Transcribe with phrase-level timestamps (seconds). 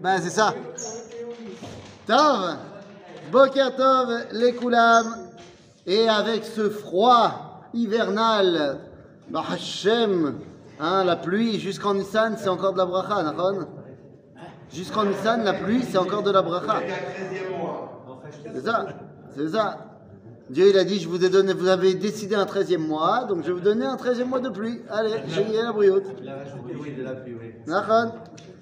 [0.00, 0.54] Ben c'est ça.
[2.06, 2.56] Tov,
[3.32, 5.16] Boker Tov, les Koulam,
[5.86, 8.78] et avec ce froid hivernal,
[9.28, 10.36] bah Hashem,
[10.78, 13.66] hein, la pluie jusqu'en Nissan, c'est encore de la bracha, Nahon
[14.72, 16.80] Jusqu'en Nissan, la pluie, c'est encore de la bracha.
[18.54, 18.86] C'est ça,
[19.34, 19.78] c'est ça.
[20.48, 23.42] Dieu il a dit, je vous ai donné, vous avez décidé un 13e mois, donc
[23.42, 24.80] je vais vous donner un 13e mois de pluie.
[24.88, 26.04] Allez, j'ai la brioute.
[26.22, 27.54] Il a rajouté, oui, de la pluie, oui.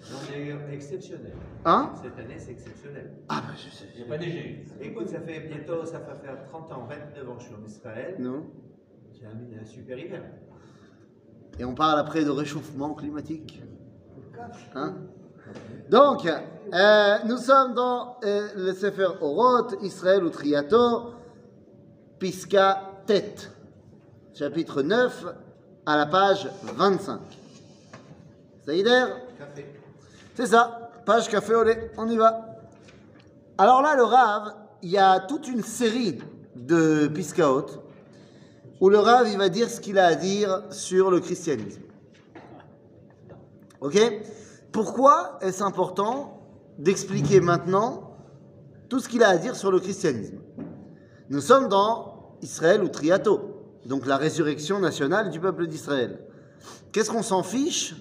[0.08, 1.32] C'est exceptionnel.
[1.64, 1.92] Hein?
[2.02, 3.12] Cette année, c'est exceptionnel.
[3.28, 3.86] Ah bah je sais.
[3.94, 4.64] Il n'y a pas neigé.
[4.80, 7.64] Écoute, ça fait bientôt, ça va faire 30 ans, 29 ans que je suis en
[7.64, 8.16] Israël.
[8.18, 8.44] Non.
[9.12, 10.22] J'ai un, un super hiver.
[11.58, 13.62] Et on parle après de réchauffement climatique.
[14.74, 14.94] Hein?
[15.88, 21.14] Donc, euh, nous sommes dans euh, le Sefer Oroth, Israël ou Triato,
[22.18, 23.50] Pisca Tête,
[24.34, 25.26] chapitre 9,
[25.86, 27.20] à la page 25.
[28.64, 29.04] Saïder?
[29.38, 29.66] Café.
[30.36, 32.58] C'est ça, page café au lait, on y va.
[33.56, 36.18] Alors là, le Rav, il y a toute une série
[36.54, 37.64] de Piscaot
[38.82, 41.80] où le Rav, il va dire ce qu'il a à dire sur le christianisme.
[43.80, 43.98] Ok?
[44.72, 46.42] Pourquoi est-ce important
[46.78, 48.14] d'expliquer maintenant
[48.90, 50.36] tout ce qu'il a à dire sur le christianisme?
[51.30, 56.20] Nous sommes dans Israël ou Triato, donc la résurrection nationale du peuple d'Israël.
[56.92, 57.94] Qu'est-ce qu'on s'en fiche?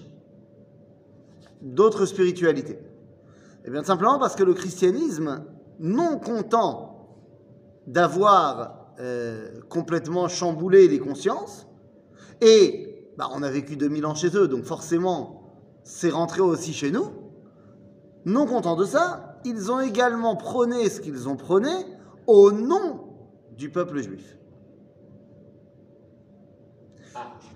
[1.74, 2.78] D'autres spiritualités
[3.64, 5.44] Eh bien, simplement parce que le christianisme,
[5.78, 6.92] non content
[7.86, 11.66] d'avoir euh, complètement chamboulé les consciences,
[12.40, 15.42] et bah, on a vécu 2000 ans chez eux, donc forcément,
[15.82, 17.10] c'est rentré aussi chez nous,
[18.24, 21.70] non content de ça, ils ont également prôné ce qu'ils ont prôné
[22.26, 23.00] au nom
[23.56, 24.36] du peuple juif.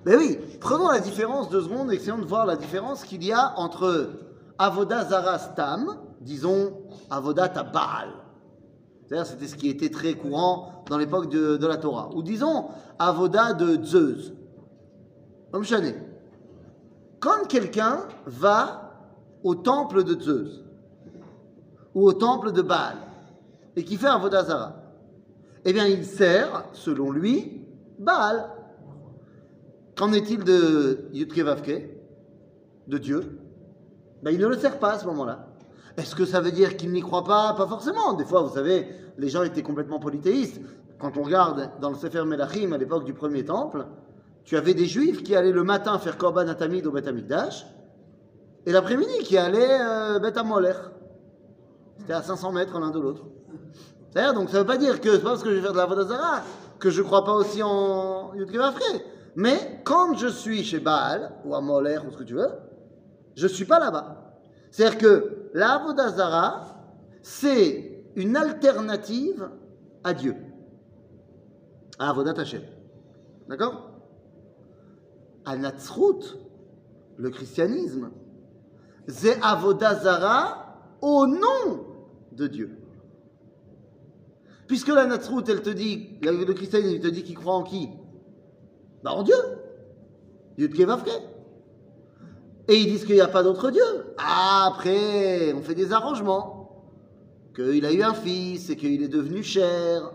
[0.04, 3.52] Ben oui, prenons la différence deux secondes, essayons de voir la différence qu'il y a
[3.58, 4.10] entre
[4.58, 6.72] Avoda Zara Stam, disons
[7.10, 8.08] Avoda Baal.
[9.04, 12.10] C'est-à-dire, c'était ce qui était très courant dans l'époque de, la Torah.
[12.14, 14.32] Ou disons Avoda de Zeus.
[15.50, 15.64] Comme.
[17.18, 18.92] Quand quelqu'un va
[19.42, 20.64] au temple de Zeus,
[21.94, 22.96] ou au temple de Baal,
[23.76, 24.76] et qui fait Avoda Zara,
[25.64, 27.66] eh bien, il sert, selon lui,
[27.98, 28.48] Baal.
[30.00, 31.90] Qu'en est-il de Yudke Vavke,
[32.88, 33.38] de Dieu?
[34.22, 35.48] Ben, Il ne le sert pas à ce moment-là.
[35.98, 37.52] Est-ce que ça veut dire qu'il n'y croit pas?
[37.52, 38.14] Pas forcément.
[38.14, 38.88] Des fois, vous savez,
[39.18, 40.58] les gens étaient complètement polythéistes.
[40.98, 43.84] Quand on regarde dans le Sefer Melachim, à l'époque du premier temple,
[44.44, 47.66] tu avais des juifs qui allaient le matin faire Korban Atamid au Bet Amikdash,
[48.64, 50.32] et l'après-midi qui allaient euh, Bet.
[51.98, 53.26] C'était à 500 mètres l'un de l'autre.
[54.10, 55.72] C'est-à-dire, donc ça ne veut pas dire que c'est pas parce que je vais faire
[55.72, 56.40] de la Vodazara
[56.78, 59.04] que je ne crois pas aussi en Yudke Vavke.
[59.36, 62.50] Mais quand je suis chez Baal, ou à Moller, ou ce que tu veux,
[63.36, 64.34] je ne suis pas là-bas.
[64.70, 66.84] C'est-à-dire que la Avodazara,
[67.22, 69.48] c'est une alternative
[70.04, 70.36] à Dieu,
[71.98, 72.62] à Avodat Hashem.
[73.48, 73.90] D'accord?
[75.44, 76.38] À Natsrut,
[77.16, 78.10] le christianisme,
[79.08, 81.86] c'est Avodazara au nom
[82.32, 82.78] de Dieu.
[84.66, 87.88] Puisque la Natsrut, elle te dit, le christianisme, il te dit qu'il croit en qui?
[89.02, 89.36] Bah en Dieu.
[90.58, 91.10] Yudke Vavke.
[92.68, 93.82] Et ils disent qu'il n'y a pas d'autre Dieu.
[94.18, 96.84] Ah, après, on fait des arrangements.
[97.54, 100.12] Qu'il a eu un fils et qu'il est devenu cher.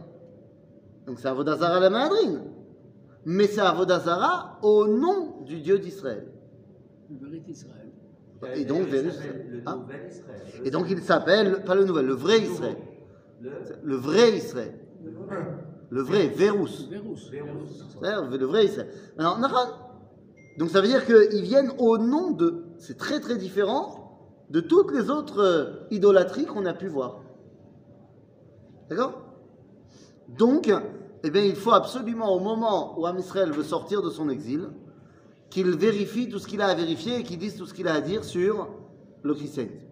[1.06, 2.42] Donc c'est Avodazara la madrine.
[3.26, 6.28] Mais c'est Avodazara au nom du Dieu d'Israël.
[7.10, 7.92] Le vrai Israël.
[8.56, 9.76] Et donc, il Ah.
[9.76, 10.42] nouvel Israël.
[10.64, 12.78] Et donc il s'appelle, pas le nouvel, le vrai Israël.
[13.42, 13.52] Le
[13.84, 14.74] Le vrai Israël.
[15.04, 15.38] Le vrai,
[15.92, 16.88] Vérus.
[16.90, 16.90] Vérus.
[17.90, 18.90] C'est-à-dire le vrai Israël.
[19.18, 19.40] Alors.
[20.58, 22.66] Donc ça veut dire qu'ils viennent au nom de.
[22.78, 24.06] C'est très très différent
[24.50, 27.22] de toutes les autres euh, idolâtries qu'on a pu voir.
[28.90, 29.22] D'accord?
[30.38, 30.72] Donc,
[31.24, 34.70] eh bien, il faut absolument, au moment où Am Israël veut sortir de son exil,
[35.50, 37.94] qu'il vérifie tout ce qu'il a à vérifier et qu'il dise tout ce qu'il a
[37.94, 38.68] à dire sur
[39.24, 39.88] le christianisme.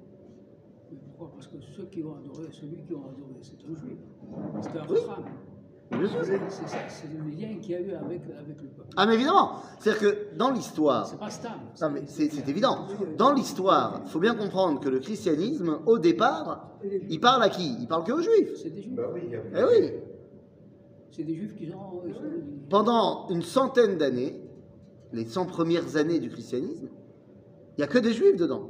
[1.17, 1.31] Pourquoi?
[1.33, 3.97] Parce que ceux qui ont adoré, celui qui ont adoré, c'est un juif.
[4.61, 4.99] C'est un Oui.
[5.93, 5.99] Abraham.
[5.99, 6.19] Bien sûr.
[6.23, 8.89] C'est c'est ça, c'est le lien qu'il y a eu avec, avec le peuple.
[8.95, 11.07] Ah, mais évidemment C'est-à-dire que dans l'histoire.
[11.07, 11.29] C'est pas.
[11.81, 12.87] Non, mais c'est évident.
[13.17, 16.69] Dans l'histoire, il faut bien comprendre que le christianisme, au départ,
[17.09, 17.75] il parle à qui?
[17.79, 18.51] Il parle que aux juifs.
[18.61, 18.95] C'est des juifs.
[18.95, 19.91] Bah oui, il y a- Eh oui
[21.11, 22.01] C'est des juifs qui ont.
[22.13, 22.21] sont-
[22.69, 24.41] Pendant une centaine d'années,
[25.11, 26.87] les 100 premières années du christianisme,
[27.77, 28.69] il n'y a que des juifs dedans.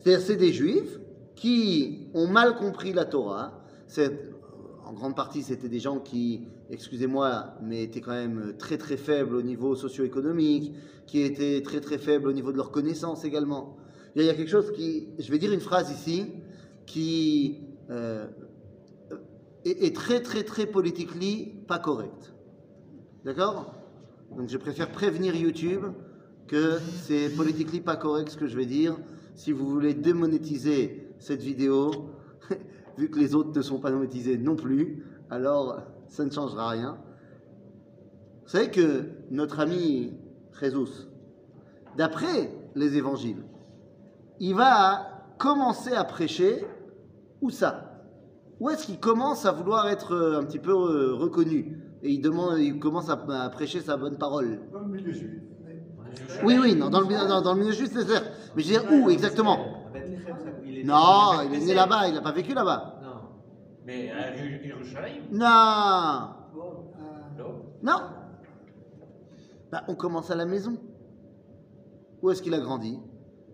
[0.00, 0.98] C'est-à-dire, c'est des juifs
[1.34, 3.52] qui ont mal compris la Torah.
[3.86, 4.12] C'est-
[4.86, 9.34] En grande partie, c'était des gens qui, excusez-moi, mais étaient quand même très très faibles
[9.34, 10.74] au niveau socio-économique,
[11.06, 13.76] qui étaient très très faibles au niveau de leurs connaissances également,
[14.14, 15.08] Il y a quelque chose qui.
[15.18, 16.32] Je vais dire une phrase ici
[16.86, 17.60] qui
[17.90, 18.26] euh,
[19.64, 22.34] est, est très, très, très politiquement pas correcte.
[23.24, 23.74] D'accord?
[24.36, 25.84] Donc je préfère prévenir YouTube
[26.46, 28.96] que c'est politiquement pas correct ce que je vais dire.
[29.34, 31.90] Si vous voulez démonétiser cette vidéo,
[32.96, 36.98] vu que les autres ne sont pas monétisés non plus, alors ça ne changera rien.
[38.44, 40.12] Vous savez que notre ami
[40.60, 41.08] Jésus,
[41.96, 43.42] d'après les évangiles,
[44.40, 46.66] il va commencer à prêcher
[47.40, 47.90] où ça?
[48.60, 51.80] Où est-ce qu'il commence à vouloir être euh, un petit peu euh, reconnu?
[52.02, 54.60] Et il, demande, il commence à, à prêcher sa bonne parole.
[54.72, 55.40] Dans le milieu juif.
[56.44, 58.30] Oui, oui, non, dans, le, dans, dans le milieu juif, c'est certes.
[58.54, 59.58] Mais je veux dire, où exactement?
[60.84, 63.00] Est Non, il est né là-bas, il n'a pas vécu là-bas.
[63.02, 63.28] Non.
[63.86, 67.62] Mais à Jérusalem Non Bon, euh, Non.
[67.82, 68.00] Non
[69.72, 70.76] Bah, On commence à la maison.
[72.20, 72.98] Où est-ce qu'il a grandi?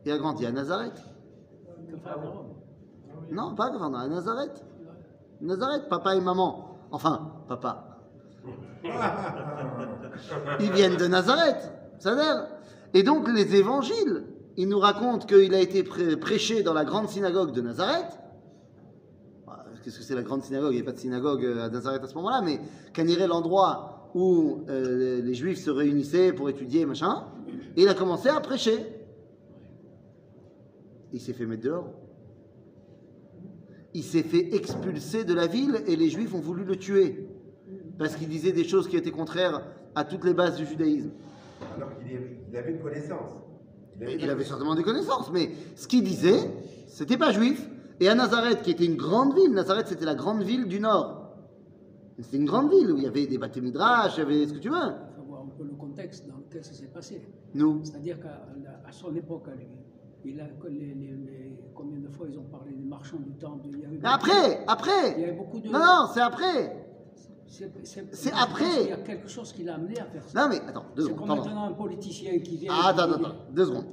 [0.04, 1.00] Il a grandi à Nazareth.
[3.30, 4.64] Non, pas à à Nazareth.
[5.40, 6.78] Nazareth, papa et maman.
[6.90, 7.98] Enfin, papa.
[10.60, 11.72] Ils viennent de Nazareth.
[11.98, 12.46] Ça veut
[12.94, 14.24] Et donc, les évangiles,
[14.60, 18.18] ils nous racontent qu'il a été prê- prêché dans la grande synagogue de Nazareth.
[19.48, 20.72] Ah, Qu'est-ce que c'est la grande synagogue?
[20.72, 22.60] Il n'y a pas de synagogue euh, à Nazareth à ce moment-là, mais
[22.92, 27.24] Caniret, l'endroit où euh, les juifs se réunissaient pour étudier, machin.
[27.76, 28.76] Et il a commencé à prêcher.
[31.12, 31.88] Il s'est fait mettre dehors.
[33.94, 37.26] Il s'est fait expulser de la ville et les juifs ont voulu le tuer.
[37.98, 39.62] Parce qu'il disait des choses qui étaient contraires
[39.94, 41.10] à toutes les bases du judaïsme.
[41.76, 42.20] Alors qu'il
[42.50, 43.32] il avait une connaissance.
[44.00, 46.50] Il avait certainement des connaissances, mais ce qu'il disait,
[46.86, 47.68] c'était pas juif.
[48.00, 51.16] Et à Nazareth, qui était une grande ville, Nazareth c'était la grande ville du nord.
[52.18, 54.52] C'était une grande ville où il y avait des bâtés midrash, il y avait ce
[54.54, 54.76] que tu veux.
[54.76, 57.20] Il faut voir un peu le contexte dans lequel ça s'est passé.
[57.54, 57.80] Nous.
[57.84, 58.46] C'est-à-dire qu'à
[58.86, 59.66] à son époque, à lui,
[60.24, 63.68] il a, les, les- les- combien de fois ils ont parlé des marchands du temple
[63.72, 65.14] il y avait Mais après, Il y après.
[65.22, 65.68] avait beaucoup de.
[65.68, 66.86] Non, non, c'est après.
[67.52, 68.64] C'est c'est- C'est après.
[68.64, 70.40] qu'il y a quelque chose qui l'a amené à faire ça.
[70.40, 71.44] Non, mais attends, deux C'est secondes, comme pardon.
[71.44, 72.72] maintenant un politicien qui vient.
[72.72, 73.86] Ah, attends, attends, deux secondes.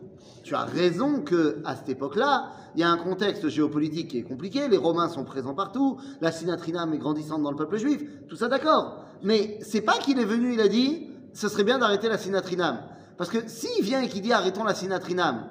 [0.44, 4.24] Tu as raison que à cette époque-là, il y a un contexte géopolitique qui est
[4.24, 4.68] compliqué.
[4.68, 5.98] Les Romains sont présents partout.
[6.22, 8.04] La sinatrinam est grandissante dans le peuple juif.
[8.30, 9.04] Tout ça, d'accord.
[9.24, 12.80] Mais c'est pas qu'il est venu, il a dit, ce serait bien d'arrêter la sinatrinam.
[13.18, 15.48] Parce que s'il vient et qu'il dit arrêtons la sinatrinam,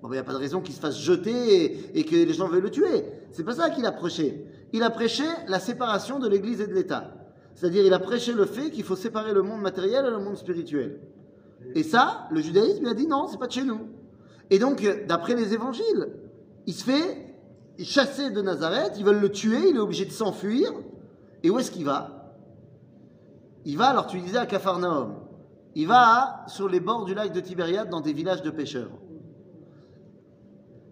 [0.00, 2.32] bon, il n'y a pas de raison qu'il se fasse jeter et, et que les
[2.32, 3.04] gens veuillent le tuer.
[3.32, 4.46] C'est pas ça qu'il a prêché.
[4.72, 7.12] Il a prêché la séparation de l'Église et de l'État.
[7.56, 10.36] C'est-à-dire, il a prêché le fait qu'il faut séparer le monde matériel et le monde
[10.36, 11.00] spirituel.
[11.74, 13.80] Et ça, le judaïsme, il a dit non, c'est pas de chez nous.
[14.50, 16.12] Et donc, euh, d'après les évangiles,
[16.66, 17.34] il se fait
[17.78, 20.70] chasser de Nazareth, ils veulent le tuer, il est obligé de s'enfuir.
[21.42, 22.34] Et où est-ce qu'il va?
[23.64, 25.14] Il va, alors tu disais à Capharnaüm,
[25.74, 28.90] il va sur les bords du lac de Tibériade dans des villages de pêcheurs.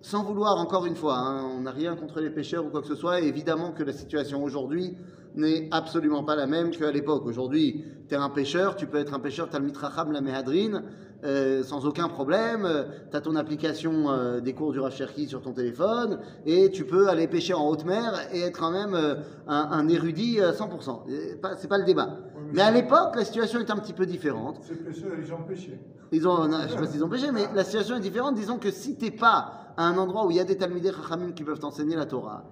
[0.04, 2.86] Sans vouloir, encore une fois, hein, on n'a rien contre les pêcheurs ou quoi que
[2.86, 4.98] ce soit, et évidemment que la situation aujourd'hui
[5.34, 7.24] n'est absolument pas la même qu'à l'époque.
[7.24, 10.82] Aujourd'hui, tu es un pêcheur, tu peux être un pêcheur Talmit Racham la Mehadrine,
[11.24, 12.68] euh, sans aucun problème,
[13.10, 17.08] tu as ton application euh, des cours du Rav sur ton téléphone, et tu peux
[17.08, 19.14] aller pêcher en haute mer et être quand même euh,
[19.46, 21.08] un, un érudit à 100%.
[21.08, 22.18] Et pas- C'est pas le débat.
[22.52, 24.58] Mais à l'époque, la situation est un petit peu différente.
[24.68, 25.80] Ces pêcheurs, les gens pêchaient.
[26.12, 28.34] Ils ont, non, je sais pas s'ils ont pêché, mais la situation est différente.
[28.34, 31.32] Disons que si t'es pas à un endroit où il y a des Talmidei Chachamim
[31.32, 32.44] qui peuvent t'enseigner la Torah,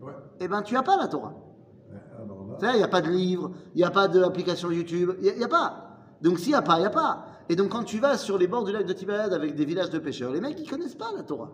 [0.00, 0.12] Ouais.
[0.40, 1.34] eh ben tu as pas la Torah.
[1.88, 4.70] Ouais, là, Tu sais, il n'y a pas de livre, il n'y a pas d'application
[4.70, 5.96] YouTube, il n'y a, pas.
[6.20, 7.26] Donc s'il n'y a pas, il n'y a pas.
[7.48, 9.90] Et donc quand tu vas sur les bords du lac de Tibériade avec des villages
[9.90, 11.52] de pêcheurs, les mecs, ils connaissent pas la Torah.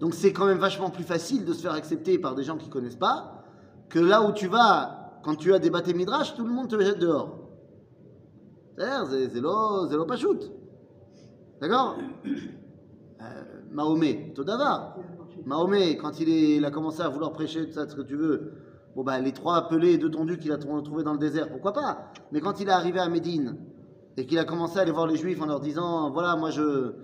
[0.00, 2.68] Donc c'est quand même vachement plus facile de se faire accepter par des gens qui
[2.68, 3.44] connaissent pas
[3.88, 6.80] que là où tu vas, quand tu as des bâtés midrash, tout le monde te
[6.80, 7.38] jette dehors.
[8.76, 10.38] C'est-à-dire, c'est l'eau, c'est l'eau pachout.
[11.62, 13.24] D'accord euh,
[13.70, 14.96] Mahomet, Todavar.
[15.46, 18.54] Mahomet, quand il, a commencé à vouloir prêcher, tout ça, ce que tu veux,
[18.96, 21.48] bon bah les trois pelés et deux tondus qu'il a trou- trouvés dans le désert,
[21.50, 22.10] pourquoi pas?
[22.32, 23.54] Mais quand il est arrivé à Médine
[24.16, 26.94] et qu'il a commencé à aller voir les juifs en leur disant, voilà, moi je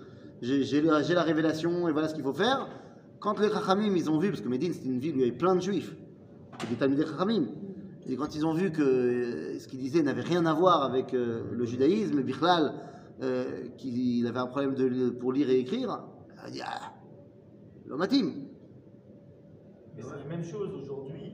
[0.43, 2.67] j'ai la révélation et voilà ce qu'il faut faire,
[3.21, 5.29] quand les Chachamim, ils ont vu, parce que Médine c'était une ville où il y
[5.29, 5.95] avait plein de juifs,
[6.69, 7.45] des Chachamim,
[8.09, 11.15] et quand ils ont vu que euh, ce qu'il disait n'avait rien à voir avec
[11.15, 12.73] euh, le judaïsme, Bichlal,
[13.23, 16.01] euh, qu'il avait un problème de, pour lire et écrire,
[16.45, 16.93] il a dit, ah,
[17.87, 18.33] l'homatim.
[19.97, 21.33] Mais c'est la même chose aujourd'hui.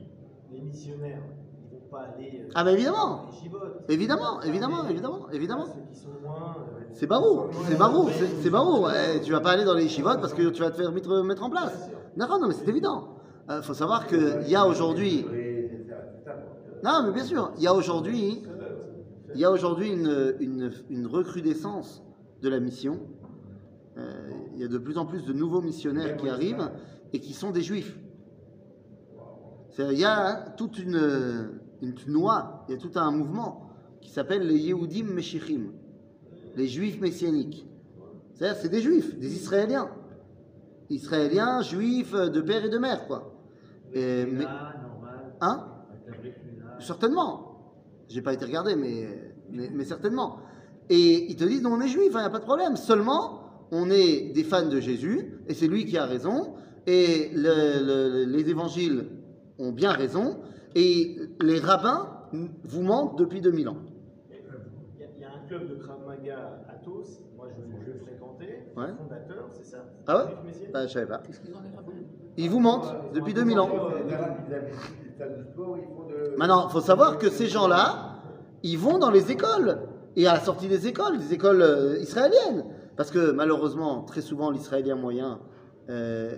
[0.50, 1.22] Les missionnaires,
[1.62, 2.42] ils vont pas aller.
[2.44, 3.26] euh, Ah bah évidemment.
[3.50, 3.94] dans les.
[3.94, 5.66] Évidemment, évidemment, aller- évidemment, évidemment.
[5.66, 6.56] Ceux qui sont loin.
[6.58, 8.08] euh, C'est barou, c'est barou,
[8.42, 8.86] c'est barou.
[8.88, 11.22] Eh, tu vas pas aller dans les chivotes parce que tu vas te faire mettre,
[11.22, 11.90] mettre en place.
[12.16, 13.08] Non, non, mais c'est évident.
[13.50, 15.26] Il faut savoir qu'il y a aujourd'hui.
[16.82, 18.42] Non, mais bien sûr, il y a aujourd'hui,
[19.34, 22.02] il y a aujourd'hui une, une, une recrudescence
[22.42, 23.00] de la mission.
[23.96, 26.70] Euh, il y a de plus en plus de nouveaux missionnaires qui arrivent
[27.12, 27.98] et qui sont des juifs.
[29.78, 31.50] Il y a toute une,
[31.82, 35.72] une noix, il y a tout un mouvement qui s'appelle les Yehudim Meshichim,
[36.54, 37.66] les juifs messianiques.
[38.34, 39.90] C'est-à-dire, c'est des juifs, des Israéliens.
[40.90, 43.34] Israéliens, juifs de père et de mère, quoi.
[43.92, 44.44] Et- mais,
[45.40, 45.66] hein?
[46.78, 47.43] Certainement.
[48.08, 49.06] J'ai pas été regardé, mais,
[49.50, 50.38] mais, mais certainement.
[50.90, 52.76] Et ils te disent, non, on est juif, il n'y a pas de problème.
[52.76, 53.40] Seulement,
[53.72, 56.54] on est des fans de Jésus, et c'est lui qui a raison,
[56.86, 59.06] et le- le- les évangiles
[59.58, 60.40] ont bien raison,
[60.74, 62.10] et les rabbins
[62.64, 63.78] vous mentent depuis 2000 ans.
[64.30, 64.34] Il
[65.00, 67.98] y, a- il y a un club de Krav Maga à Tos, moi je, le
[68.00, 68.92] fréquentais, Ouais.
[68.98, 69.84] fondateur, c'est ça?
[70.06, 70.32] Ah ouais?
[70.72, 71.22] Bah, je savais pas.
[72.36, 73.70] Ils vous mentent depuis 2000 ans.
[76.38, 78.22] Maintenant, il faut savoir que ces gens-là,
[78.62, 79.78] ils vont dans les écoles.
[80.16, 82.64] Et à la sortie des écoles, des écoles euh, israéliennes.
[82.96, 85.40] Parce que malheureusement, très souvent, l'israélien moyen,
[85.90, 86.36] euh,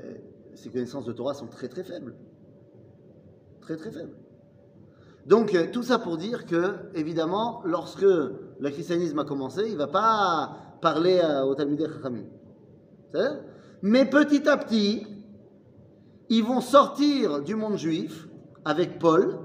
[0.55, 2.15] ses connaissances de Torah sont très très faibles.
[3.61, 4.17] Très très faibles.
[5.27, 9.79] Donc, euh, tout ça pour dire que, évidemment, lorsque le christianisme a commencé, il ne
[9.79, 12.25] va pas parler au Talmudé Chachamim.
[13.83, 15.07] Mais petit à petit,
[16.29, 18.29] ils vont sortir du monde juif
[18.67, 19.39] avec Paul,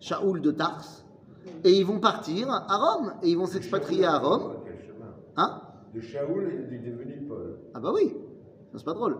[0.00, 1.04] Shaoul de Tars,
[1.64, 4.54] et ils vont partir à Rome, et ils vont s'expatrier à Rome.
[5.36, 5.60] Hein
[5.94, 7.58] De Shaoul, il est devenu Paul.
[7.74, 8.16] Ah bah oui,
[8.74, 9.18] c'est pas drôle.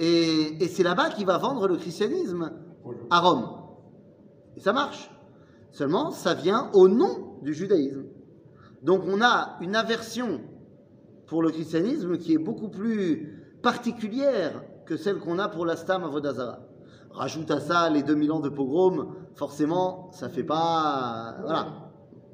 [0.00, 2.50] Et, et c'est là-bas qu'il va vendre le christianisme
[3.08, 3.46] à Rome.
[4.56, 5.12] Et ça marche.
[5.70, 8.04] Seulement, ça vient au nom du judaïsme.
[8.82, 10.40] Donc on a une aversion
[11.26, 16.02] pour le christianisme qui est beaucoup plus particulière que celle qu'on a pour la Stam
[16.02, 16.58] Avodazara.
[17.14, 21.36] Rajoute à ça les 2000 ans de pogrom, forcément, ça fait pas.
[21.42, 21.66] Voilà.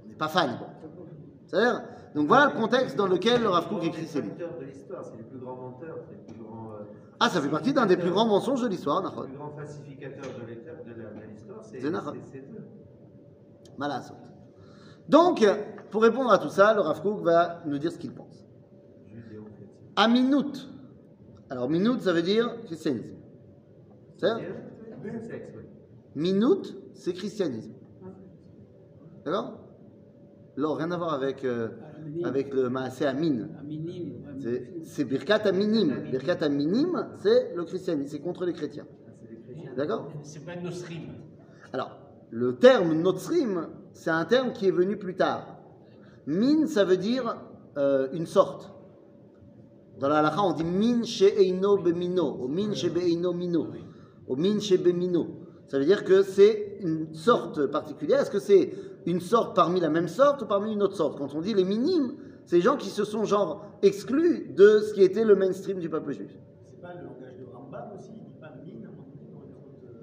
[0.05, 0.59] On n'est pas fan.
[1.47, 1.83] C'est-à-dire
[2.15, 4.35] Donc voilà le contexte dans lequel le Rav Kook écrit ses livres.
[4.61, 6.73] de l'histoire, c'est le plus grand menteur, c'est le plus grand.
[6.73, 6.85] euh,
[7.21, 9.23] Ah, ça fait partie d'un des plus grands mensonges de l'histoire, Le Nahon.
[9.25, 12.65] plus grand falsificateur de l'histoire, c'est eux.
[13.79, 14.15] Malasot.
[15.09, 15.45] Donc,
[15.91, 18.47] pour répondre à tout ça, le Rav Kook va nous dire ce qu'il pense.
[19.09, 19.67] Judéo-chrétien.
[19.97, 20.69] Aminut.
[21.51, 23.17] Alors, minut, ça veut dire christianisme.
[24.19, 24.29] C'est
[25.03, 25.63] Sexe, oui.
[26.15, 27.73] Minut, c'est christianisme.
[29.25, 29.59] D'accord?
[30.57, 31.69] Non, rien à voir avec, euh,
[32.25, 33.49] avec le Maasé Amin.
[34.85, 36.11] C'est- Birkat Aminim.
[36.11, 38.87] Birkat Aminim, c'est le christianisme, c'est contre les chrétiens.
[39.77, 40.11] D'accord?
[40.23, 41.03] C'est pas Nostrim.
[41.73, 41.97] Alors,
[42.31, 45.59] le terme Notsrim, c'est un terme qui est venu plus tard.
[46.27, 47.37] Min, ça veut dire
[47.79, 48.73] euh, une sorte.
[49.99, 53.67] Dans la halakha, on dit min she'eino bemino, ou min she'be'eino mino,
[54.31, 55.27] ou min she'bemino.
[55.67, 58.21] Ça veut dire que c'est une sorte particulière.
[58.21, 58.73] Est-ce que c'est
[59.07, 61.19] une sorte parmi la même sorte ou parmi une autre sorte?
[61.19, 62.15] Quand on dit les minimes,
[62.47, 65.91] c'est les gens qui se sont genre exclus de ce qui était le mainstream du
[65.91, 66.31] peuple juif.
[66.65, 68.89] C'est pas le langage de Rambam aussi, il dit pas mine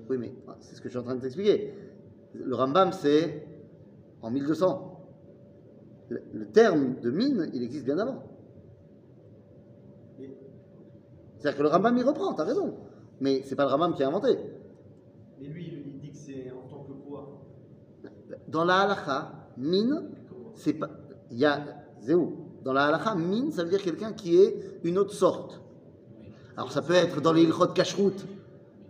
[0.10, 1.74] Oui, mais ah, c'est ce que je suis en train de t'expliquer.
[2.34, 3.48] Le Rambam, c'est
[4.22, 4.94] en 1200.
[6.10, 8.24] Le, le terme de mine, il existe bien avant.
[11.38, 12.74] C'est-à-dire que le Rambam, il reprend, t'as raison.
[13.20, 14.38] Mais c'est pas le Rambam qui a inventé.
[15.40, 17.42] Mais lui, il dit que c'est en tant que quoi?
[18.48, 20.10] Dans la halakha, mine,
[20.56, 20.90] c'est pas.
[21.32, 21.64] Il y a.
[22.02, 22.34] Zéou.
[22.64, 25.62] Dans la halakha, mine, ça veut dire quelqu'un qui est une autre sorte.
[26.58, 28.26] Alors ça peut être dans les ilchot kashrut,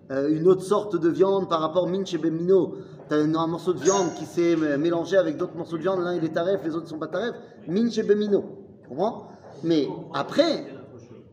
[0.09, 2.75] euh, une autre sorte de viande par rapport min chez Bemino.
[3.09, 6.15] Tu as un, morceau de viande qui s'est mélangé avec d'autres morceaux de viande, l'un
[6.15, 7.35] il est taref, les autres ne sont pas taref.
[7.67, 8.43] Min chez Bemino.
[8.83, 9.27] Tu comprends?
[9.63, 10.65] Mais après,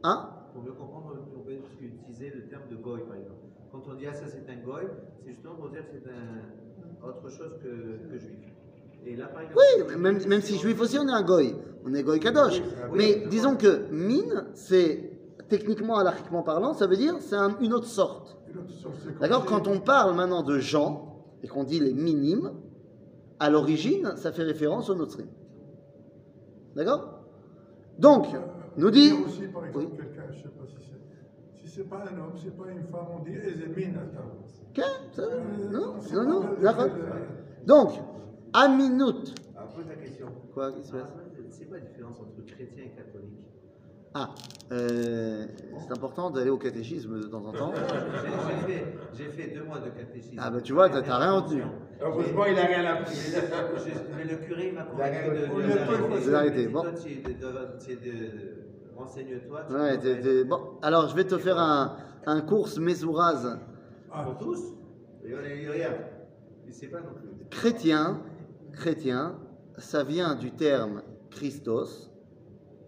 [0.02, 3.38] hein Pour mieux comprendre, on peut utiliser le terme de goy, par exemple.
[3.70, 4.82] Quand on dit ah ça c'est un goy,
[5.24, 8.38] c'est justement pour dire que c'est un autre chose que, que juif.
[9.06, 11.54] Et là, par exemple, Oui, même, même si juif aussi, on est un goy.
[11.84, 12.62] On est goy kadosh.
[12.94, 15.10] Mais disons que mine, c'est
[15.48, 18.38] techniquement, alachiquement parlant, ça veut dire c'est un- une autre sorte.
[19.20, 22.52] D'accord Quand on parle maintenant de gens et qu'on dit les minimes,
[23.40, 25.26] à l'origine, ça fait référence au notrim.
[26.74, 27.20] D'accord
[27.98, 28.26] Donc,
[28.76, 29.10] nous dit.
[29.10, 29.96] dire aussi, par exemple, Oui.
[29.98, 30.94] quelqu'un, je ne sais pas si c'est.
[31.64, 33.98] Si c'est pas un homme, c'est pas une femme, on dit Ezemine.
[34.76, 35.22] Ok, ça-
[35.70, 36.88] Non, non, non, d'accord.
[37.66, 37.92] Donc,
[38.52, 39.32] aminut.
[39.56, 40.26] Ah, pose la question.
[40.52, 43.38] Quoi, qu'est-ce qui se Ah, passe C'est quoi la différence entre chrétien et catholique?
[44.16, 44.30] Ah,
[44.72, 45.46] euh,
[45.80, 47.72] c'est important d'aller au catéchisme de temps en temps.
[49.16, 50.36] J'ai fait, deux mois de catéchisme.
[50.38, 51.62] Ah, bah, tu vois, t'as- rien retenu.
[52.00, 53.16] Heureusement, il n'a rien appris.
[54.16, 56.44] Mais le curé il m'a Il a rien convaincu de, de, a
[57.94, 58.63] de- de-
[58.96, 59.60] renseigne-toi.
[59.70, 61.96] Ouais, vas- t'es- t'es- bon, alors je vais te faire un,
[62.26, 63.58] un course Mesouraz
[64.12, 64.60] Ah, Pour tous
[65.24, 65.96] Et on est- regarde,
[66.66, 67.28] il sait pas non plus.
[67.50, 68.20] chrétien.
[68.72, 69.38] Chrétien,
[69.78, 72.10] ça vient du terme Christos,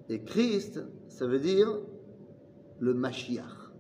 [0.09, 1.69] Et Christ, ça veut dire
[2.79, 3.73] le Mashiach.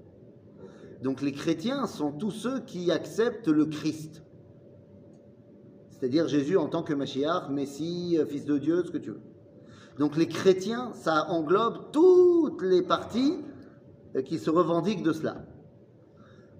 [1.02, 4.22] Donc les chrétiens sont tous ceux qui acceptent le Christ.
[5.90, 9.20] C'est-à-dire Jésus en tant que Mashiach, Messie, euh, Fils de Dieu, ce que tu veux.
[9.98, 13.38] Donc les chrétiens, ça englobe toutes les parties
[14.14, 15.44] euh, qui se revendiquent de cela.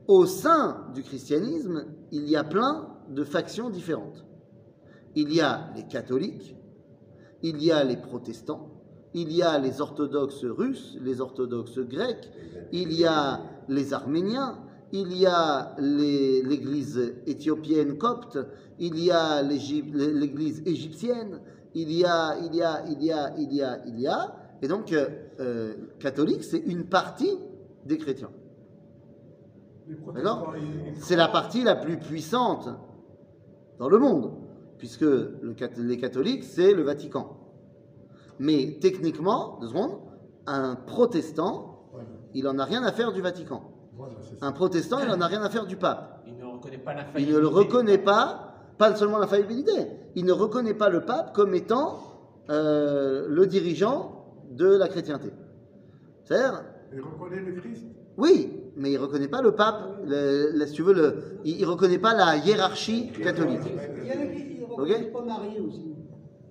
[0.08, 4.24] Au sein du christianisme, il y a plein de factions différentes.
[5.14, 6.56] Il y a les catholiques,
[7.42, 8.70] il y a les protestants,
[9.14, 12.30] il y a les orthodoxes russes, les orthodoxes grecs,
[12.72, 14.58] il y a les arméniens,
[14.92, 18.38] il y a l'église éthiopienne copte,
[18.78, 21.40] il y a l'église égyptienne,
[21.76, 24.34] il y a, il y a, il y a, il y a, il y a.
[24.62, 25.08] Et donc, euh,
[25.40, 27.36] euh, catholique, c'est une partie
[27.84, 28.30] des chrétiens.
[30.14, 30.54] D'accord
[30.98, 32.68] C'est la partie la plus puissante
[33.78, 34.32] dans le monde,
[34.78, 37.36] puisque le les catholiques, c'est le Vatican.
[38.38, 39.98] Mais techniquement, deux secondes,
[40.46, 41.84] un protestant,
[42.34, 43.62] il n'en a rien à faire du Vatican.
[43.98, 44.46] ça.
[44.46, 46.22] Un protestant, il n'en a rien à faire du pape.
[46.26, 47.30] Il ne reconnaît pas la Il faillite.
[47.30, 49.72] ne le reconnaît pas, pas seulement la faillibilité,
[50.14, 51.98] il ne reconnaît pas le pape comme étant
[52.50, 55.30] euh, le dirigeant de la chrétienté.
[56.24, 57.84] C'est-à-dire, Il reconnaît le Christ?
[58.16, 61.14] oui, mais il ne reconnaît pas le pape, le- le- si tu veux, le,
[61.44, 63.60] il ne reconnaît pas la hiérarchie catholique.
[63.64, 64.78] Il y a qui ne Ok.
[64.78, 65.82] reconnaissent pas mariés aussi.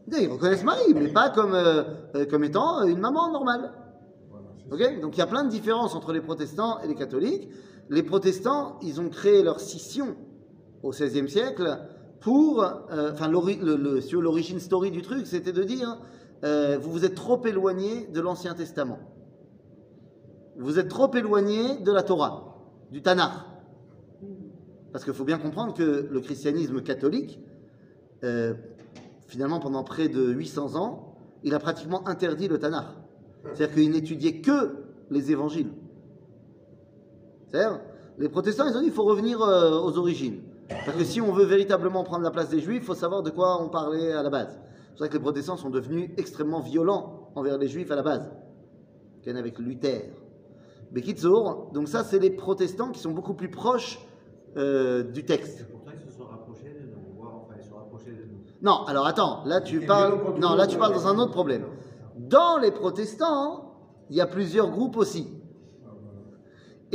[0.07, 1.83] Ils reconnaissent Marie, mais pas comme, euh,
[2.15, 3.71] euh, comme étant une maman normale.
[4.29, 4.91] Voilà, c'est ça.
[4.93, 7.49] Ok Donc il y a plein de différences entre les protestants et les catholiques.
[7.89, 10.15] Les protestants, ils ont créé leur scission
[10.83, 11.79] au XVIe siècle
[12.25, 12.63] pour.
[12.63, 15.99] euh, Enfin, veux, l'origine story du truc, c'était de dire
[16.43, 18.97] euh, vous vous êtes trop éloigné de l'Ancien Testament.
[20.57, 22.57] Vous êtes trop éloigné de la Torah,
[22.91, 23.31] du Tanakh.
[24.91, 27.39] Parce qu'il faut bien comprendre que le christianisme catholique,
[28.23, 28.55] euh,
[29.27, 32.87] finalement, pendant près de 800 ans, il a pratiquement interdit le Tanakh.
[33.53, 34.77] C'est-à-dire qu'il n'étudiait que
[35.11, 35.69] les évangiles.
[38.17, 40.41] Les protestants, ils ont dit qu'il faut revenir aux origines.
[40.67, 43.29] Parce que si on veut véritablement prendre la place des juifs, il faut savoir de
[43.29, 44.59] quoi on parlait à la base.
[44.59, 48.03] C'est pour ça que les protestants sont devenus extrêmement violents envers les juifs à la
[48.03, 48.31] base.
[49.21, 50.11] Qu'un avec Luther.
[50.91, 53.99] Bekitzour, donc ça, c'est les protestants qui sont beaucoup plus proches
[54.55, 55.65] euh, du texte.
[58.61, 61.65] Non, alors attends, là tu parles, non, là tu parles dans un autre problème.
[62.15, 63.75] Dans les protestants,
[64.09, 65.27] il y a plusieurs groupes aussi.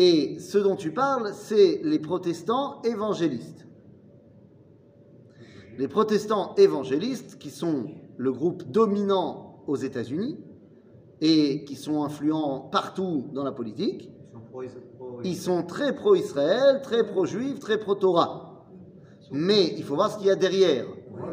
[0.03, 3.67] Et ce dont tu parles, c'est les protestants évangélistes.
[5.77, 7.85] Les protestants évangélistes, qui sont
[8.17, 10.39] le groupe dominant aux États-Unis
[11.21, 14.11] et qui sont influents partout dans la politique,
[14.63, 18.65] Ils sont pro, pro ils sont très pro-Israël, très pro-juif, très pro-Torah.
[19.31, 20.87] Mais il faut voir ce qu'il y a derrière.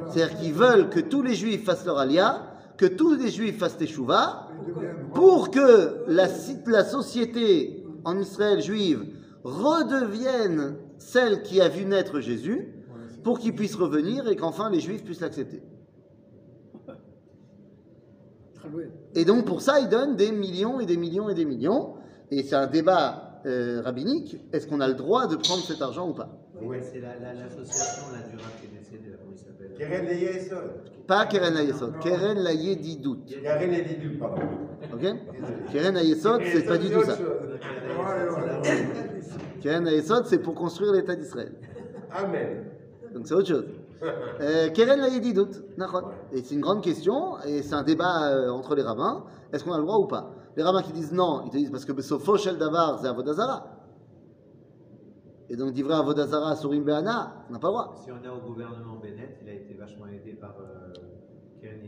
[0.09, 2.43] C'est-à-dire qu'ils veulent que tous les juifs fassent leur alia,
[2.75, 4.49] que tous les juifs fassent teshuva,
[5.13, 9.05] pour que la société en Israël juive
[9.43, 12.73] redevienne celle qui a vu naître Jésus,
[13.23, 15.61] pour qu'il puisse revenir et qu'enfin les juifs puissent l'accepter.
[19.13, 21.95] Et donc pour ça, ils donnent des millions et des millions et des millions.
[22.31, 24.37] Et c'est un débat euh, rabbinique.
[24.53, 26.29] Est-ce qu'on a le droit de prendre cet argent ou pas?
[26.61, 29.73] Oui, c'est la- la- l'association la, du rap qui est décédée, là, comment il s'appelle?
[29.77, 30.71] Keren Leyesod.
[31.07, 33.19] Pas Keren Ayesod, Keren la Yedidout.
[33.27, 34.41] Keren Leyedidou, pardon.
[34.93, 35.05] Ok
[35.71, 37.17] Keren Ayesod, c'est pas du tout ça.
[39.61, 41.53] Keren Ayesod, c'est pour construire l'État d'Israël.
[42.11, 42.65] Amen.
[43.13, 43.65] Donc c'est autre chose.
[44.41, 46.01] Euh, Keren la Yedidout, nachon.
[46.33, 49.23] Et c'est une grande question, et c'est un débat euh, entre les rabbins.
[49.53, 50.33] Est-ce qu'on a le droit ou pas?
[50.55, 53.76] Les rabbins qui disent non, ils te disent parce que Sofo Shel Davar, c'est Avodazara.
[55.49, 57.95] Et donc, d'ivrer Avodazara Surim Be'ana, on n'a pas le droit.
[58.03, 60.93] Si on est au gouvernement Bennett, il a été vachement aidé par euh,
[61.61, 61.79] Keren.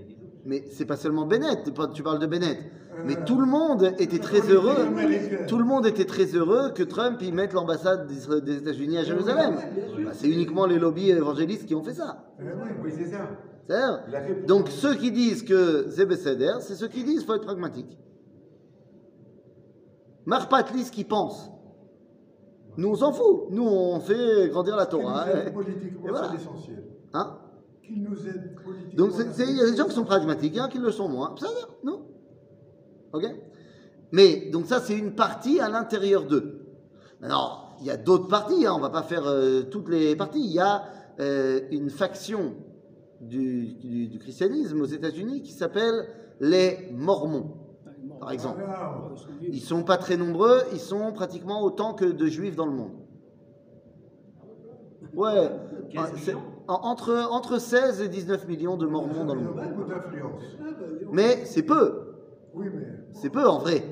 [0.46, 1.60] Mais c'est pas seulement Bennett,
[1.94, 2.58] tu parles- de Bennett.
[3.06, 4.76] Mais Euh, tout le monde était très heureux.
[4.88, 5.46] Américain.
[5.48, 9.56] Tout le monde était très heureux que Trump y mette l'ambassade des États-Unis à Jérusalem.
[10.06, 12.26] Bah, c'est uniquement les lobbies évangélistes qui ont fait ça.
[12.40, 12.92] Oui.
[12.96, 14.02] C'est ça.
[14.48, 17.98] Donc ceux qui disent que c'est Besséder, c'est ceux qui disent qu'il faut être pragmatique.
[20.26, 21.50] Marpatli ce qu'ils pensent.
[22.78, 23.48] Nous on s'en fout.
[23.52, 25.30] Nous on fait grandir la Torah.
[25.30, 26.28] aide et- politiquement, voilà.
[26.32, 26.84] c'est l'essentiel.
[27.14, 27.38] Hein
[27.84, 29.06] Qui nous aide politiquement.
[29.08, 31.36] Donc il y a des gens qui sont pragmatiques, a qui le sont moins.
[31.40, 32.06] Ça va, non
[33.14, 33.24] Ok
[34.12, 36.62] Mais donc ça c'est une partie à l'intérieur d'eux.
[37.22, 40.40] Maintenant, il y a d'autres parties, hein, on va pas faire euh, toutes les parties.
[40.42, 40.84] Il y a
[41.20, 42.54] euh, une faction
[43.20, 46.06] du, du- du christianisme aux États-Unis qui s'appelle
[46.40, 47.52] les Mormons,
[48.20, 48.62] par exemple.
[49.42, 49.56] Ils.
[49.56, 52.92] Ils sont pas très nombreux, ils sont pratiquement autant que de juifs dans le monde.
[55.14, 55.50] Ouais,
[56.68, 59.60] en- entre, entre 16 et 19 millions de mormons dans le Ils monde.
[59.60, 60.66] Ah,
[61.12, 62.14] Mais c'est peu.
[62.54, 62.88] Oui, mais.
[63.14, 63.84] C'est peu en vrai.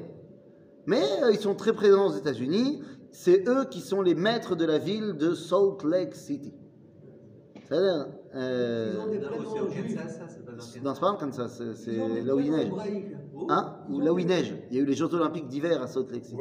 [0.85, 2.81] Mais euh, ils sont très présents aux États-Unis.
[3.11, 6.53] C'est eux qui sont les maîtres de la ville de Salt Lake City.
[7.67, 8.07] C'est-à-dire.
[8.35, 9.05] euh, Ils Non,
[9.53, 9.95] c'est au juifs.
[9.97, 10.57] Kansas, ça, c'est pas dans
[11.17, 11.61] Kansas.
[11.75, 12.67] c'est Ils là où il prénoms neige.
[12.67, 13.15] hébraïques.
[13.49, 14.53] Hein Ou là où il neige.
[14.69, 16.37] Il y a eu les Jeux Olympiques d'hiver à Salt Lake City.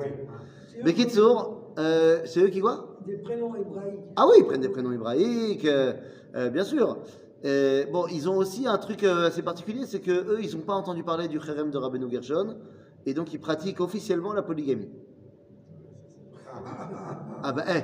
[0.85, 4.01] Mais Kitsour, euh, c'est eux qui quoi Des prénoms hébraïques.
[4.17, 5.95] Ah oui, ils prennent des prénoms hébraïques, euh,
[6.35, 6.99] euh, bien sûr.
[7.45, 10.75] Euh, bon, ils ont aussi un truc assez particulier, c'est que eux, ils n'ont pas
[10.75, 12.57] entendu parler du Kherem de Rabbeinu Gershon,
[13.05, 14.89] et donc ils pratiquent officiellement la polygamie.
[17.43, 17.83] Ah bah, eh,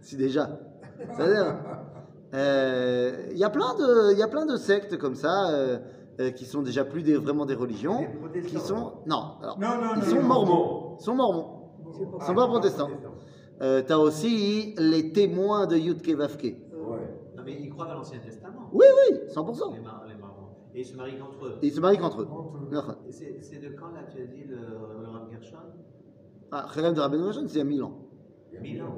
[0.00, 0.58] si déjà.
[1.14, 1.58] C'est-à-dire,
[2.34, 5.78] euh, il y a plein de, il y a plein de sectes comme ça euh,
[6.20, 8.06] euh, qui sont déjà plus des, vraiment des religions,
[8.46, 10.22] qui sont, non, alors, Non, non, ils non, sont non.
[10.22, 11.46] mormons, ils sont mormons.
[12.20, 12.88] Ils sont pas protestants.
[13.62, 16.42] Euh, T'as aussi les témoins de Yudke Vavke.
[16.44, 16.58] Ouais.
[17.36, 18.68] Non, mais ils croient à l'Ancien Testament.
[18.72, 19.74] Oui, oui, 100%.
[19.74, 20.32] Les, mar- les marrons.
[20.74, 21.58] Et ils se marient entre eux.
[21.62, 22.28] Et ils se marient qu'entre eux.
[22.30, 25.56] Entre- Et c'est de quand, là, tu as dit, le, le Rav Gershon?
[26.52, 27.92] Ah, Kherem de Rabbeinu Gershon, c'est il y a 1000 ans.
[28.60, 28.94] Mille ans.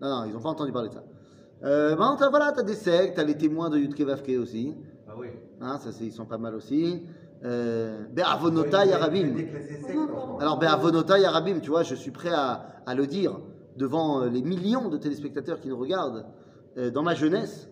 [0.00, 1.04] Non, non, ils n'ont pas entendu parler de ça.
[1.62, 4.74] Euh, t'as- voilà, tu as des sectes, tu as les témoins de Yudke Vavke aussi.
[5.14, 5.28] Ah oui.
[5.60, 7.02] Hein, ça, ils sont pas mal aussi.
[7.44, 9.34] Euh, Be'avonotai Arabim.
[9.34, 10.38] Déclassé sec, encore.
[10.40, 13.38] Alors, Be'avonotai Arabim, tu vois, je suis prêt à, à le dire
[13.76, 16.26] devant euh, les millions de téléspectateurs qui nous regardent.
[16.78, 17.68] Euh, dans ma jeunesse,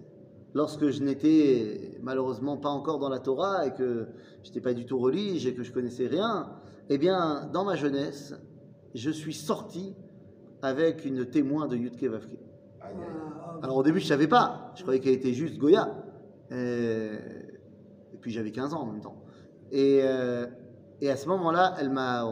[0.54, 4.06] lorsque je n'étais malheureusement pas encore dans la Torah et que
[4.42, 6.50] je n'étais pas du tout religieux et que je connaissais rien,
[6.88, 8.34] eh bien, dans ma jeunesse,
[8.94, 9.94] je suis sorti
[10.60, 12.38] avec une témoin de Yudke Vavke.
[12.80, 12.86] Ah,
[13.62, 14.72] Alors au début, je savais pas.
[14.76, 16.01] Je croyais qu'elle était juste Goya.
[16.52, 17.16] Euh,
[18.14, 19.16] Et puis j'avais 15 ans en même temps.
[19.72, 20.46] Et, euh,
[21.00, 22.24] et à ce moment-là, elle m'a,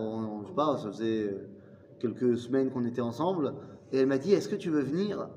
[0.43, 1.49] je sais pas, ça faisait euh,
[1.99, 3.55] quelques semaines qu'on était ensemble,
[3.93, 5.29] et elle m'a dit, est-ce que tu veux venir?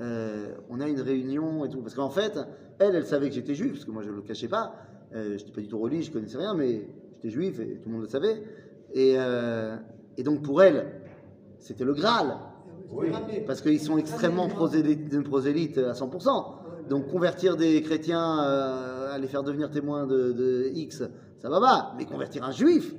[0.00, 1.82] Euh, On a une réunion et tout.
[1.82, 2.38] Parce qu'en fait,
[2.78, 4.72] elle, elle savait que j'étais juif, parce que moi je le cachais pas.
[5.14, 7.88] Euh, je n'étais pas du tout religieux, je connaissais rien, mais j'étais juif et tout
[7.88, 8.42] le monde le savait.
[8.94, 9.76] Et, euh,
[10.16, 10.86] et donc pour elle,
[11.58, 12.36] c'était le Graal.
[12.90, 13.08] Oui.
[13.46, 16.54] Parce qu'ils sont extrêmement prosélytes, prosélytes à 100%.
[16.88, 21.02] Donc convertir des chrétiens euh, à les faire devenir témoins de, X,
[21.38, 21.94] ça va pas.
[21.96, 22.94] Mais convertir un juif,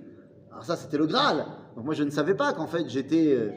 [0.51, 1.45] alors ça c'était le Graal.
[1.75, 3.51] Donc moi je ne savais pas qu'en fait j'étais euh,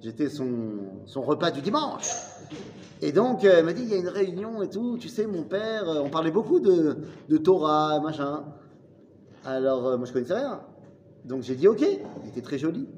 [0.00, 0.78] j'étais son,
[1.16, 2.10] repas du dimanche.
[3.02, 5.26] Et donc euh, elle m'a dit il y a une réunion et tout, tu sais
[5.26, 6.96] mon père, euh, on parlait beaucoup de,
[7.38, 8.44] Torah, machin.
[9.44, 10.60] Alors moi je connaissais rien.
[11.24, 12.88] Donc j'ai dit ok, il était très joli.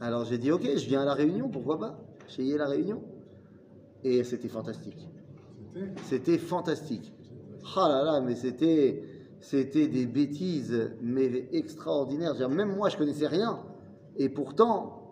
[0.00, 1.98] Alors j'ai dit ok, je viens à la réunion, pourquoi pas?
[2.28, 3.02] J'ai y la réunion.
[4.04, 5.08] Et c'était fantastique.
[6.04, 7.14] C'était- fantastique.
[7.76, 9.02] Ah là là, mais c'était,
[9.40, 12.34] c'était des bêtises, mais extraordinaires.
[12.34, 13.60] Dire, Même moi, je connaissais rien.
[14.16, 15.10] Et pourtant,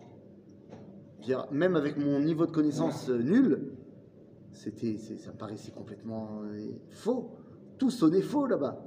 [1.23, 3.73] dire, même avec mon niveau de connaissance euh, nul,
[4.53, 7.31] c'était, ça me paraissait complètement euh, faux.
[7.79, 8.85] Tout sonnait faux là-bas.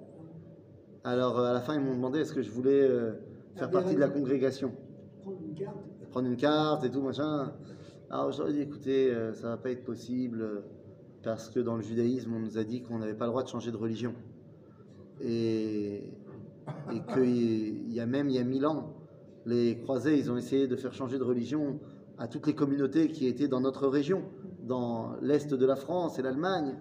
[1.04, 3.14] Alors euh, à la fin, ils m'ont demandé est-ce que je voulais euh,
[3.56, 4.72] faire partie de la congrégation
[5.22, 5.78] Prendre une carte.
[6.12, 7.54] prendre une carte et tout, machin.
[8.10, 10.64] Alors j'aurais dit, écoutez, euh, ça va pas être possible
[11.24, 13.48] parce que dans le judaïsme, on nous a dit qu'on n'avait pas le droit de
[13.48, 14.14] changer de religion.
[15.22, 16.04] Et,
[17.14, 18.94] qu'il y a même, il y a mille ans,
[19.46, 21.80] les croisés, ils ont essayé de faire changer de religion
[22.18, 24.24] à toutes les communautés qui étaient dans notre région,
[24.62, 26.78] dans l'est de la France et l'Allemagne,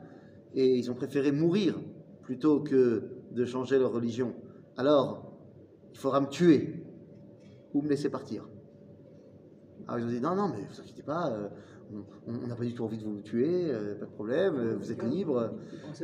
[0.55, 1.75] et ils ont préféré mourir
[2.23, 4.35] plutôt que de changer leur religion.
[4.77, 5.33] Alors,
[5.93, 6.85] il faudra me tuer
[7.75, 8.49] ou me laisser partir.
[9.89, 11.49] Alors ils ont dit non, non, mais vous inquiétez pas, euh,
[12.27, 14.93] on n'a pas du tout envie de vous tuer, euh, pas de problème, euh, vous
[14.93, 15.51] êtes libre.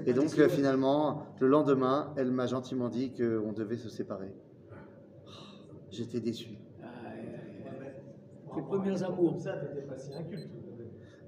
[0.06, 4.32] Et donc euh, finalement, le lendemain, elle m'a gentiment dit qu'on devait se séparer.
[4.70, 5.30] Oh,
[5.90, 6.58] J'étais déçu.
[8.56, 9.32] Les premiers amours.
[9.32, 10.48] Comme ça, t'étais pas si inculte.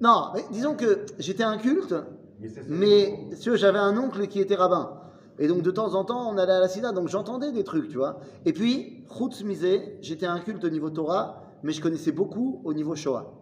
[0.01, 1.95] Non, mais disons que j'étais inculte,
[2.41, 4.97] Mais mais j'avais un oncle qui était rabbin.
[5.39, 7.89] Et donc de temps en temps, on allait à la Sina, donc j'entendais des trucs,
[7.89, 8.21] tu vois.
[8.45, 12.95] Et puis, Chutz Misé, j'étais inculte au niveau Torah, mais je connaissais beaucoup au niveau
[12.95, 13.40] Shoah.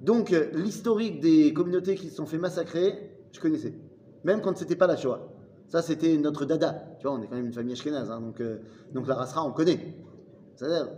[0.00, 3.74] Donc euh, l'historique des communautés qui se sont fait massacrer, je connaissais.
[4.24, 5.28] Même quand c'était pas la Shoah.
[5.68, 6.82] Ça, c'était notre dada.
[6.98, 8.58] Tu vois, on est quand même une famille ashkénaze, hein, donc, euh,
[8.92, 9.94] donc la Rasra, on connaît.
[10.56, 10.88] C'est-à-dire...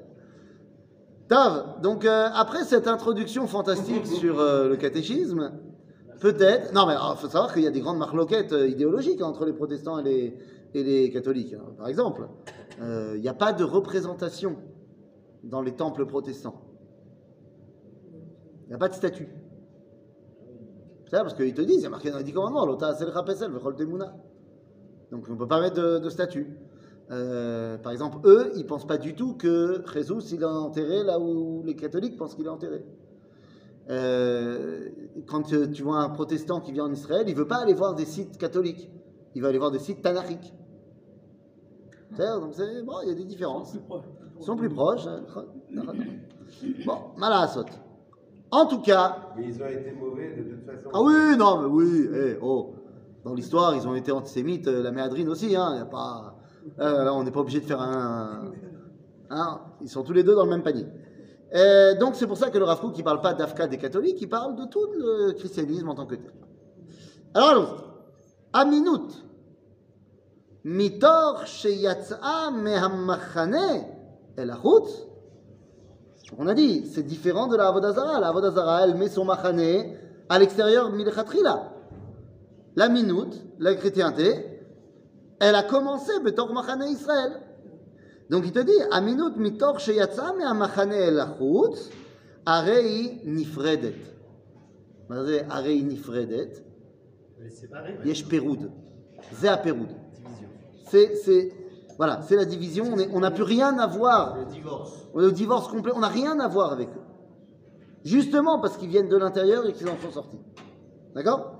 [1.28, 5.52] Tav, donc euh, après cette introduction fantastique sur euh, le catéchisme,
[6.20, 6.72] peut-être.
[6.72, 9.98] Non, mais il faut savoir qu'il y a des grandes marloquettes idéologiques entre les protestants
[9.98, 10.36] et les,
[10.74, 11.54] et les catholiques.
[11.54, 11.72] hein.
[11.76, 12.28] Par exemple,
[12.80, 14.56] il n'y a pas de représentation
[15.44, 16.69] dans les temples protestants.
[18.70, 19.28] Il n'y a pas de statue.
[21.06, 23.08] C'est parce qu'ils te disent, il y a marqué dans les 10 commandements, l'ota sel
[23.08, 24.14] rapesel, vechol temuna.
[25.10, 26.46] Donc on ne peut pas mettre de, de statue.
[27.10, 31.18] Euh, par exemple, eux, ils pensent pas du tout que Jésus, il est enterré là
[31.18, 32.84] où les catholiques pensent qu'il est enterré.
[33.88, 34.88] Euh,
[35.26, 38.04] quand tu vois un protestant qui vient en Israël, il veut pas aller voir des
[38.04, 38.88] sites catholiques.
[39.34, 40.54] Il va aller voir des sites tanachiques.
[42.16, 43.72] Donc c'est bon, il y a des différences.
[43.72, 43.80] Plus.
[44.38, 45.08] Ils sont plus proches.
[45.08, 45.24] hein.
[46.86, 47.64] Bon, malasot.
[48.52, 50.90] En tout cas, Mais ils ont été mauvais de toute façon.
[50.92, 52.74] ah oui, non, mais oui, eh, oh.
[53.24, 56.36] Dans l'histoire, ils ont été antisémites, euh, la méadrine aussi, hein, y a pas...
[56.80, 58.50] euh, là, on n'est pas obligé de faire un...
[59.28, 60.86] hein, ils sont tous les deux dans le même panier.
[61.54, 64.20] Euh, donc c'est pour ça que le Rav Kook, il parle pas d'Afka des catholiques,
[64.20, 66.32] il parle de tout le christianisme en tant que tel.
[67.34, 67.90] Alors allons-y.
[68.52, 69.12] Aminut.
[70.64, 73.86] Mitor sheyatsa mehamachane
[74.36, 75.06] el achutz.
[76.38, 78.20] On a dit, c'est différent de la Avodazara.
[78.20, 79.96] La Avodazara, elle met son machané
[80.28, 81.72] à l'extérieur, Milchatrila.
[82.76, 84.50] La minute, la chrétienté,
[85.40, 87.32] elle a commencé Betor Machane Israël.
[88.28, 91.90] Donc il te dit, Aminut mitor sheyatsa me amachane el achutz,
[92.46, 93.96] arei nifredet.
[95.50, 96.64] Arei nifredet.
[98.04, 98.70] Yesh peroud.
[99.34, 99.88] Zé peroud.
[100.84, 101.52] C'est
[102.00, 102.86] voilà, c'est la division.
[103.12, 104.38] On n'a plus rien à voir.
[104.38, 105.06] Le divorce.
[105.14, 105.92] Le divorce complet.
[105.94, 107.02] On n'a rien à voir avec eux.
[108.06, 110.38] Justement parce qu'ils viennent de l'intérieur et qu'ils en sont sortis.
[111.14, 111.58] D'accord?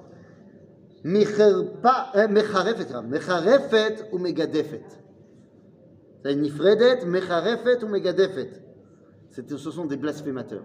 [1.05, 4.83] Euh, mecharefet ou megadefet.
[6.25, 8.51] C'est nifredet, mecharefet ou megadefet.
[9.29, 10.65] Ce sont des blasphémateurs.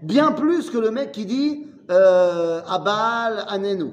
[0.00, 3.90] Bien plus que le mec qui dit euh, Abal Anenu.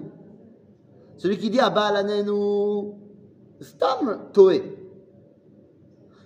[1.17, 3.00] Celui qui dit Abal Anenu,
[3.60, 4.62] Stam Toé.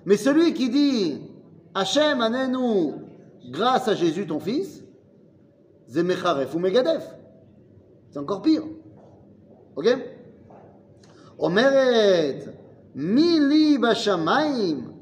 [0.05, 1.21] Mais celui qui dit
[1.75, 2.95] Hachem Anenu,
[3.51, 4.83] grâce à Jésus ton fils,
[5.89, 7.07] c'est Mecharef ou Megadef.
[8.11, 8.65] C'est encore pire.
[9.77, 9.87] Ok
[11.41, 12.49] אומרת,
[12.95, 14.93] מי לי בשמיים,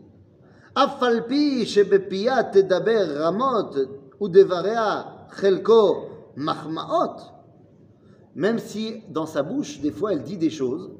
[0.74, 3.74] אף על פי שבפיה תדבר רמות
[4.22, 7.20] ודבריה חלקו מחמאות,
[8.36, 10.92] même si dans sa bouche, des fois, elle dit des choses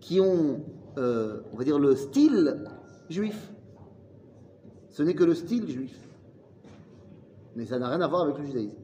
[0.00, 0.60] qui ont,
[0.98, 2.64] euh, on va dire, le style
[3.08, 3.52] juif.
[4.90, 5.96] Ce n'est que le style juif.
[7.54, 8.76] Mais ça n'a rien à voir avec le judaïsme.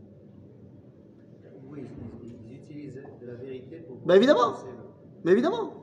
[1.70, 1.80] Oui,
[2.22, 3.96] ils, utilisent de la vérité pour.
[4.04, 4.54] Bah, évidemment.
[5.24, 5.74] Mais évidemment.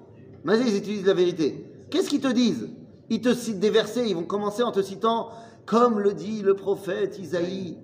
[0.44, 1.65] Vas-y, ils utilisent la vérité.
[1.89, 2.70] Qu'est-ce qu'ils te disent?
[3.10, 5.30] Ils te citent des versets, ils vont commencer en te citant,
[5.65, 7.78] comme le dit le prophète Isaïe,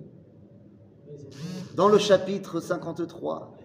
[1.74, 3.56] dans le chapitre 53.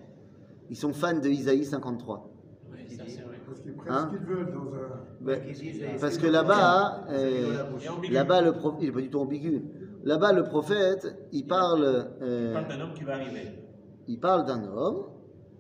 [0.70, 2.30] Ils sont fans de Isaïe 53.
[2.72, 3.40] Oui, ça, c'est vrai.
[3.46, 5.02] Parce qu'ils prennent Hein ce qu'ils veulent dans un.
[5.22, 7.66] Ben, Qu'ils disent, eh, parce que là-bas, euh.
[7.80, 8.14] Et ambigu.
[8.14, 9.64] là-bas, le prophète, il n'est pas du tout ambigu.
[10.04, 13.52] Là-bas, le prophète, il parle, Il euh, parle d'un homme qui va arriver.
[14.08, 15.06] il parle d'un homme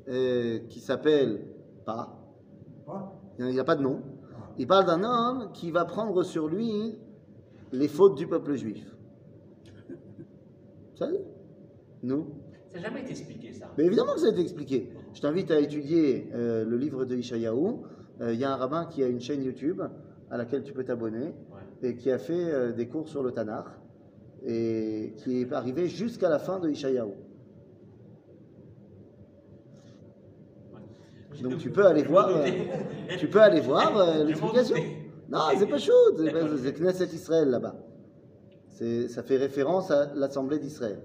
[0.09, 1.45] euh, qui s'appelle
[1.85, 2.17] pas,
[2.87, 4.01] Pas il n'y a pas de nom.
[4.57, 6.97] Il parle d'un homme qui va prendre sur lui
[7.71, 8.85] les fautes du peuple juif.
[10.95, 11.07] Ça
[12.03, 12.27] Nous
[12.67, 13.71] Ça n'a jamais été expliqué, ça.
[13.77, 14.91] Mais évidemment que ça a été expliqué.
[15.13, 17.81] Je t'invite à étudier euh, le livre de Ishayahu.
[18.21, 19.81] Euh, Il y a un rabbin qui a une chaîne YouTube
[20.29, 21.33] à laquelle tu peux t'abonner
[21.81, 23.65] et qui a fait euh, des cours sur le Tanakh
[24.45, 27.11] et qui est arrivé jusqu'à la fin de Ishayahu.
[31.41, 32.45] Donc tu peux aller voir, euh,
[33.17, 34.75] tu peux aller voir l'explication.
[35.29, 37.75] Non, c'est pas chaud, c'est Knesset Israël là-bas.
[39.07, 40.99] Ça fait référence à l'Assemblée d'Israël.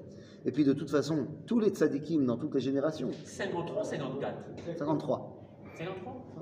[0.44, 4.34] Et puis de toute façon, tous les tzadikim dans toutes les générations, 53, 54.
[4.78, 5.36] 53.
[5.78, 6.35] 53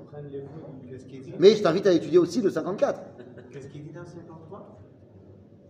[1.39, 3.01] Mais je t'invite à étudier aussi le 54.
[3.51, 4.79] Qu'est-ce qu'il dit dans 53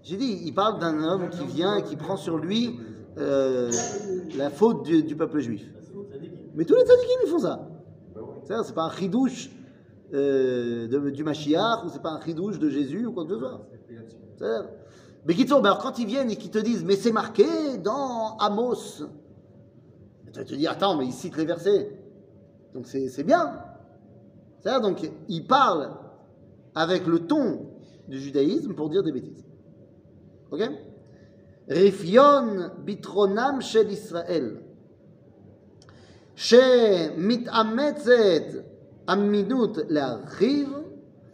[0.04, 2.80] J'ai dit, il parle d'un homme qui vient et qui prend sur lui
[3.18, 3.72] euh,
[4.38, 5.66] la faute du, du peuple juif.
[6.56, 7.68] Mais tous les tzadikim, ils font ça.
[8.44, 9.50] C'est pas un chidouche
[10.14, 13.40] euh, de- du Mashiach ou c'est pas un chidouche de Jésus ou quoi que ce
[13.40, 13.68] soit.
[15.26, 17.46] Mais qui ben alors quand ils viennent et qu'ils te disent, mais c'est marqué
[17.84, 19.04] dans Amos.
[20.32, 22.00] Tu vas te dire, attends, mais ils citent les versets.
[22.76, 23.54] Donc c'est c'est bien.
[24.65, 25.91] C'est-à-dire, donc, ils parlent
[26.75, 27.67] avec le ton
[28.09, 29.45] du judaïsme pour dire des bêtises.
[30.51, 30.63] Ok
[31.71, 34.57] רפיון ביטחונם של ישראל,
[36.35, 38.13] שמתאמצת
[39.13, 40.69] אמינות להרחיב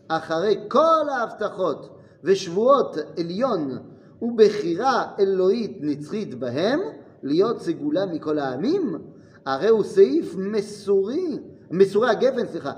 [0.08, 3.78] אחרי כל ההבטחות ושבועות עליון
[4.22, 6.80] ובחירה אלוהית נצחית בהם
[7.22, 8.98] להיות סגולה מכל העמים,
[9.46, 11.38] הרי הוא סעיף מסורי,
[11.70, 12.72] מסורי הגפן, סליחה,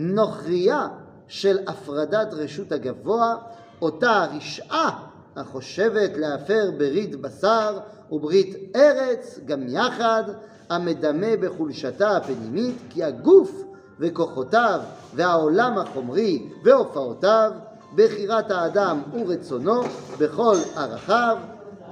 [0.00, 0.88] נוכריה
[1.28, 3.36] של הפרדת רשות הגבוה,
[3.82, 5.04] אותה הרשעה
[5.36, 7.78] החושבת להפר ברית בשר
[8.12, 10.22] וברית ארץ גם יחד,
[10.70, 13.62] המדמה בחולשתה הפנימית, כי הגוף
[14.00, 14.80] וכוחותיו
[15.14, 17.52] והעולם החומרי והופעותיו,
[17.94, 19.82] בחירת האדם ורצונו
[20.18, 21.38] בכל ערכיו,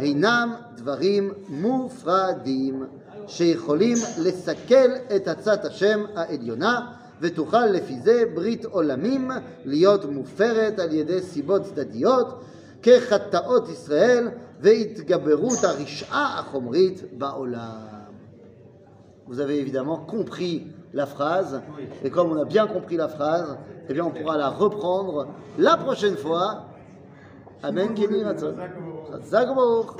[0.00, 2.86] אינם דברים מופרדים
[3.26, 9.31] שיכולים לסכל את עצת השם העליונה ותוכל לפי זה ברית עולמים
[9.65, 12.43] להיות מופרת על ידי סיבות צדדיות
[12.83, 14.27] כחטאות ישראל
[14.59, 18.01] והתגברות הרשעה החומרית בעולם.
[19.27, 21.61] Vous avez évidemment compris la phrase,
[22.03, 25.77] et comme on a bien compris la phrase, eh bien on pourra la reprendre la
[25.77, 26.65] prochaine fois.
[27.63, 28.55] Amen, Kéli Ratzon.
[29.09, 29.91] Chazak Baruch.